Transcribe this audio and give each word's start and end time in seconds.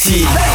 Party. 0.00 0.49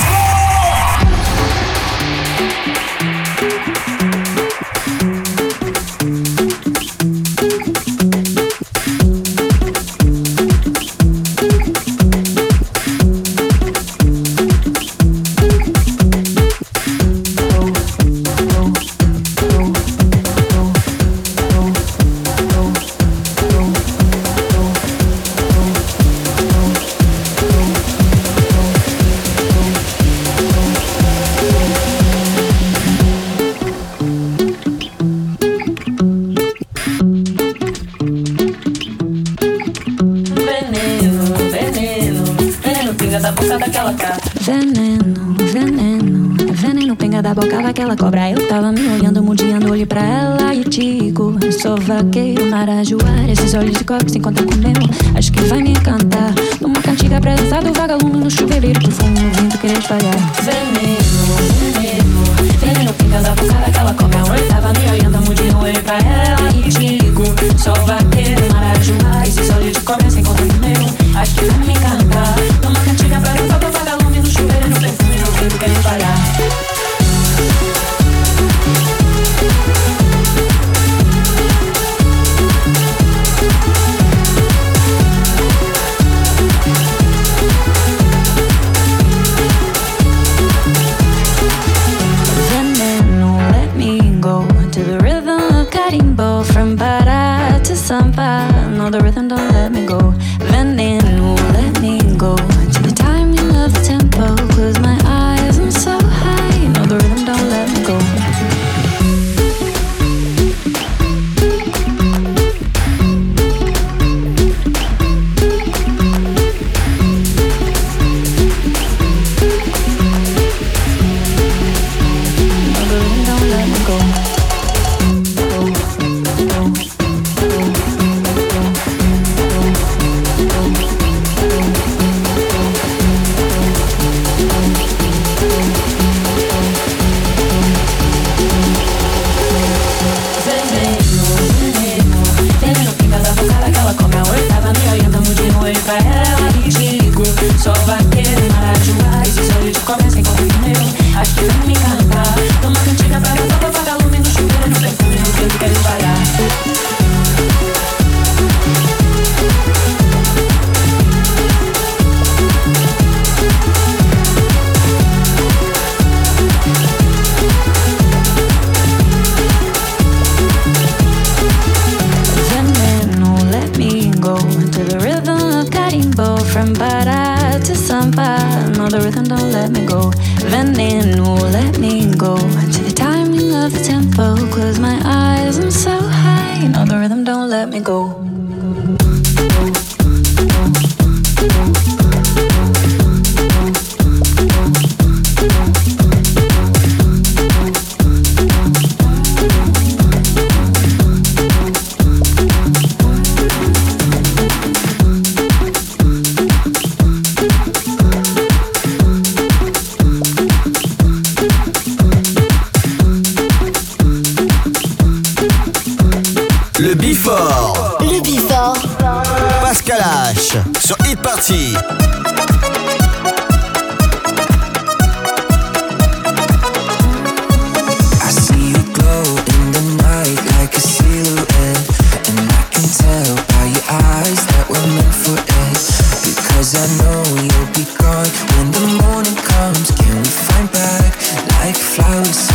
you'll 237.52 237.74
be 237.74 237.86
gone. 237.98 238.30
When 238.56 238.72
the 238.72 238.86
morning 239.04 239.36
comes, 239.36 239.92
can 239.92 240.18
we 240.18 240.30
find 240.30 240.72
back 240.72 241.16
like 241.60 241.76
flowers? 241.76 242.55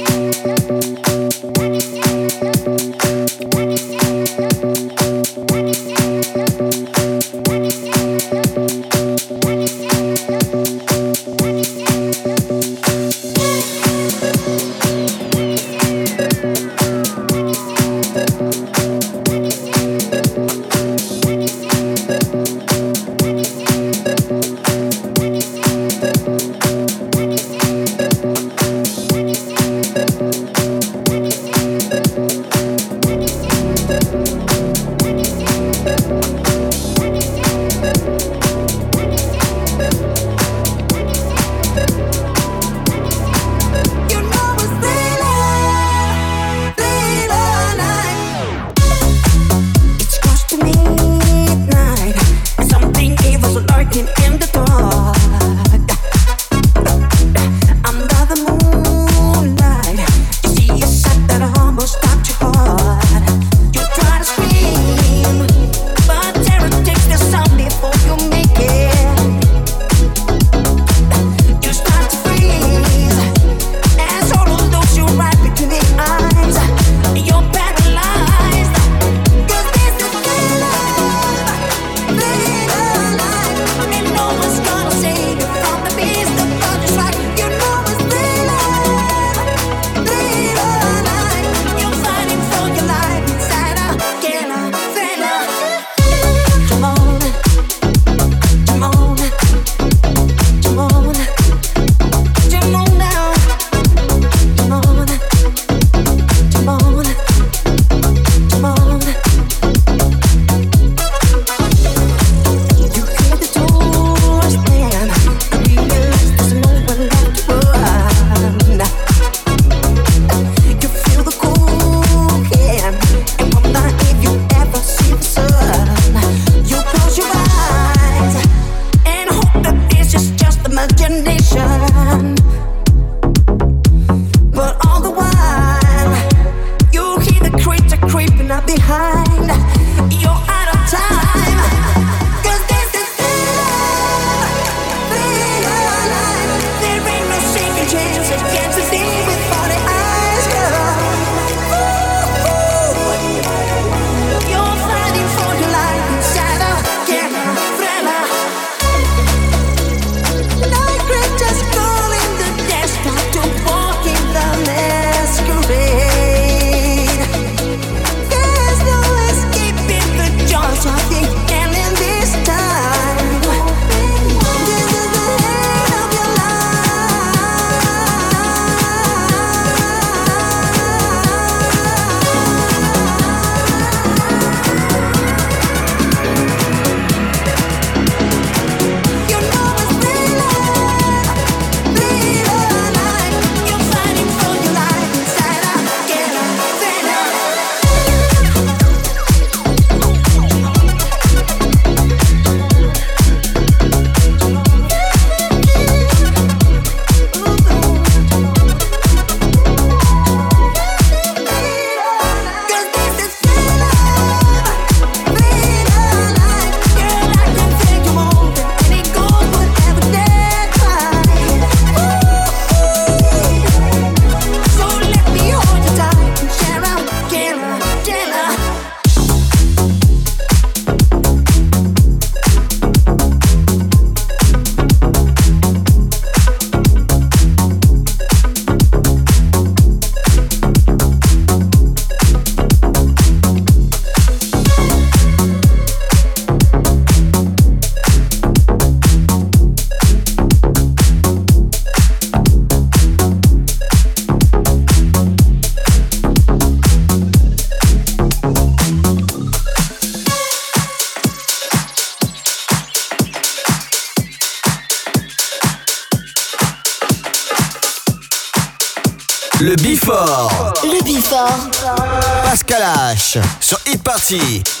Party. 274.31 274.80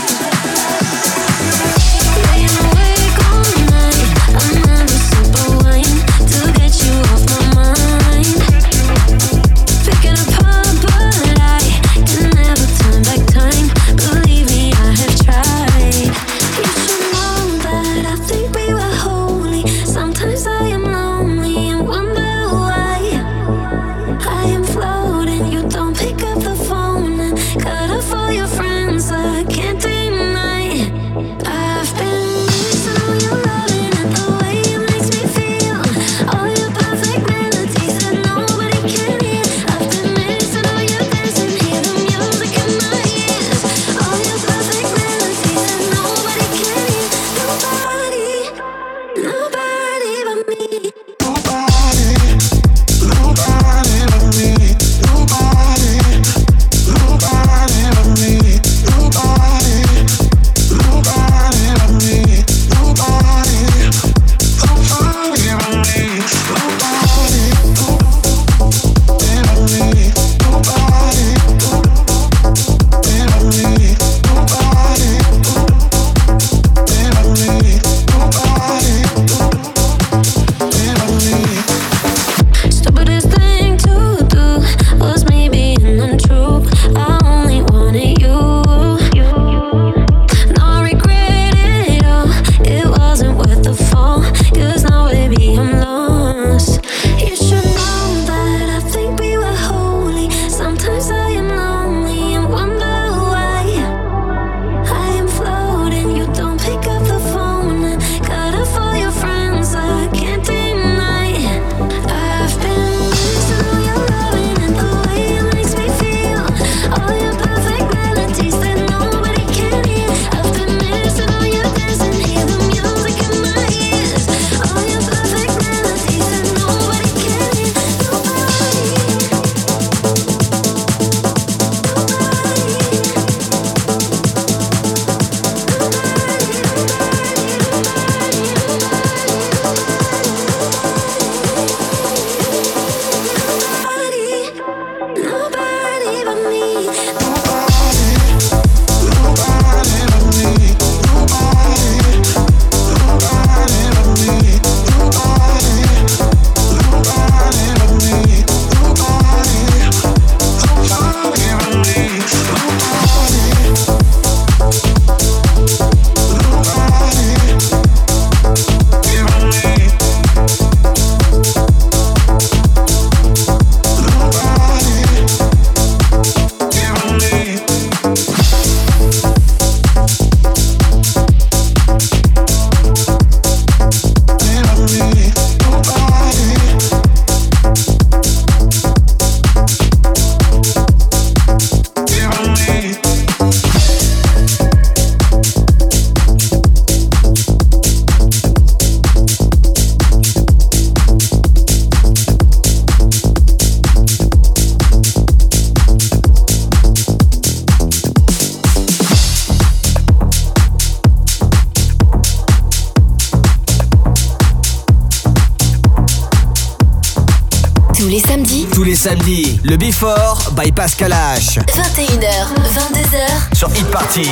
Samedis, 219.01 219.59
le 219.63 219.77
Before 219.77 220.51
by 220.51 220.71
Pascal 220.71 221.11
H. 221.11 221.57
21h, 221.57 222.53
22h 222.53 223.55
sur 223.55 223.67
Hit 223.73 223.89
Party. 223.89 224.29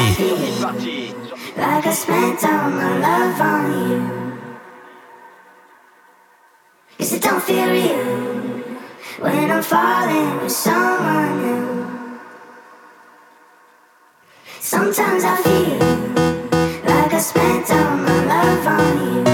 Like 1.57 1.87
I 1.87 1.91
spent 1.91 2.43
all 2.43 2.69
my 2.69 2.99
love 2.99 3.41
on 3.41 3.89
you. 3.89 4.01
Cause 6.99 7.13
it 7.13 7.23
don't 7.23 7.41
feel 7.41 7.67
real 7.67 8.61
when 9.19 9.49
I'm 9.49 9.63
falling 9.63 10.39
with 10.43 10.51
someone 10.51 11.41
new. 11.41 11.87
Sometimes 14.61 15.23
I 15.23 15.35
feel 15.41 15.79
like 16.85 17.11
I 17.11 17.19
spent 17.19 17.71
all 17.71 17.97
my 17.97 18.25
love 18.27 18.67
on 18.67 19.25
you. 19.25 19.28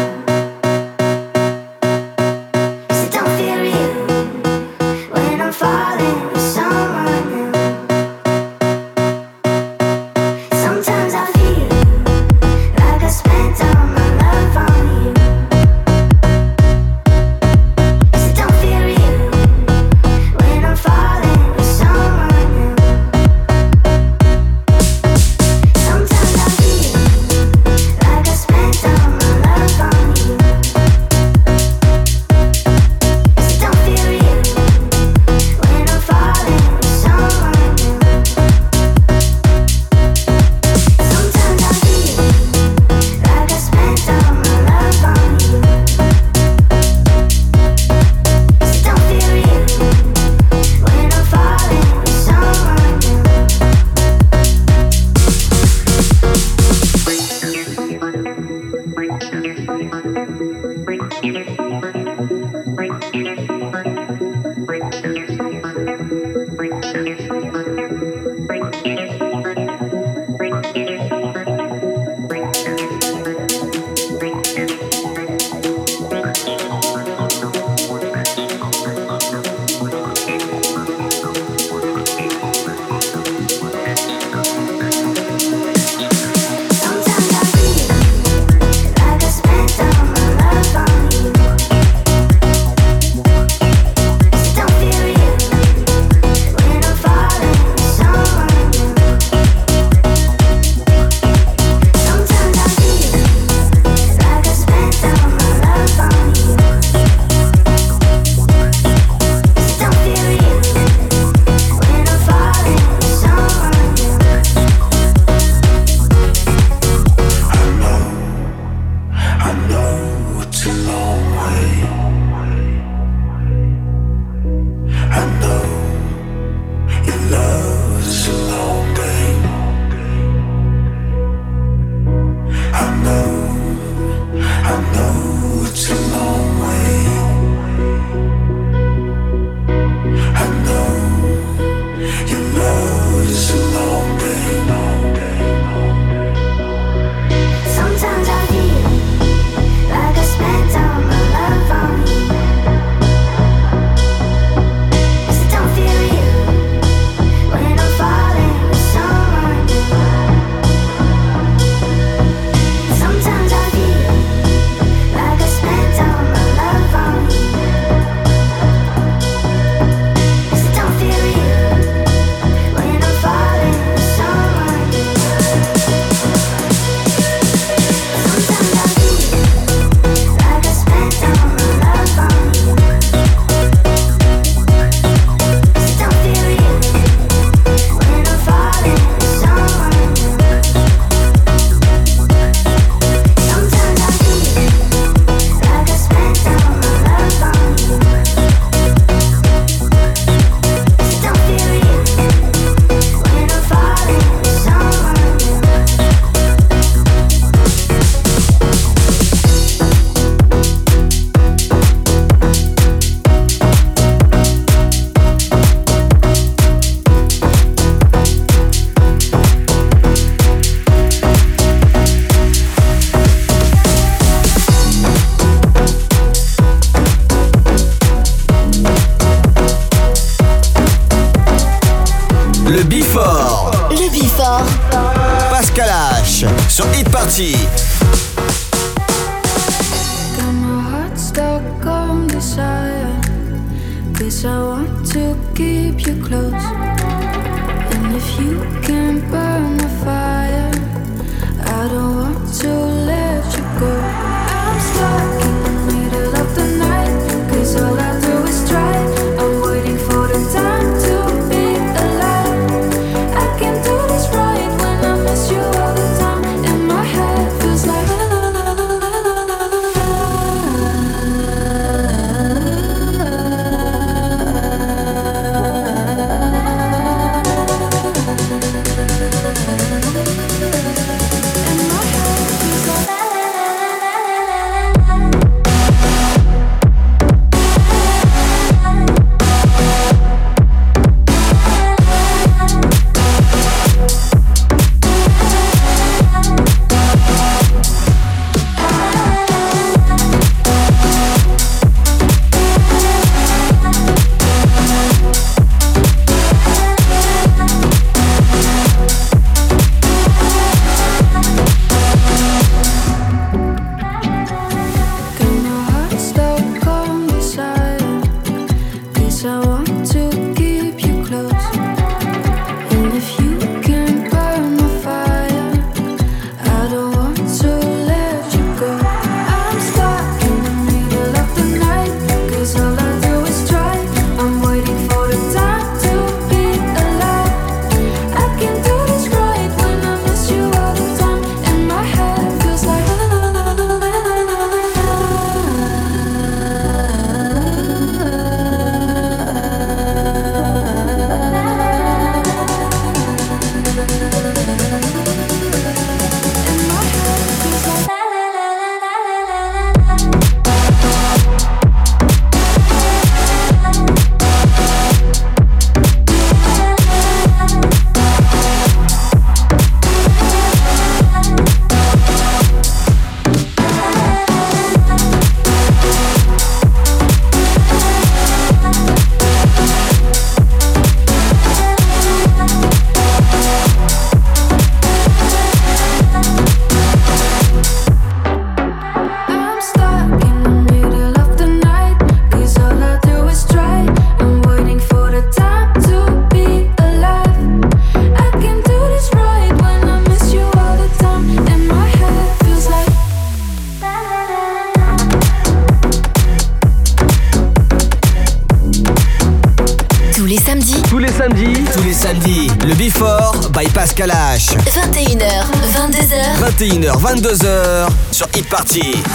22h. 417.26 419.35